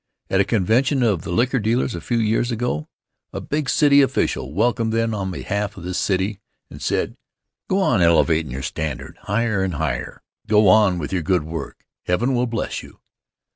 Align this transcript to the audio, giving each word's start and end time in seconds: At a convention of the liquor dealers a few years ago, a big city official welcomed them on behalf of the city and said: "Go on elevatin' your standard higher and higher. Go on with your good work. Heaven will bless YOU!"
At 0.31 0.39
a 0.39 0.43
convention 0.45 1.03
of 1.03 1.21
the 1.21 1.31
liquor 1.31 1.59
dealers 1.59 1.93
a 1.93 2.01
few 2.01 2.17
years 2.17 2.49
ago, 2.51 2.87
a 3.31 3.39
big 3.39 3.69
city 3.69 4.01
official 4.01 4.51
welcomed 4.51 4.91
them 4.93 5.13
on 5.13 5.29
behalf 5.29 5.77
of 5.77 5.83
the 5.83 5.93
city 5.93 6.39
and 6.71 6.81
said: 6.81 7.15
"Go 7.69 7.77
on 7.81 8.01
elevatin' 8.01 8.49
your 8.49 8.63
standard 8.63 9.15
higher 9.21 9.63
and 9.63 9.75
higher. 9.75 10.23
Go 10.47 10.67
on 10.67 10.97
with 10.97 11.13
your 11.13 11.21
good 11.21 11.43
work. 11.43 11.85
Heaven 12.07 12.33
will 12.33 12.47
bless 12.47 12.81
YOU!" 12.81 12.99